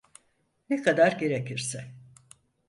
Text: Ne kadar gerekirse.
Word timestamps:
Ne 0.69 0.81
kadar 0.81 1.11
gerekirse. 1.11 1.93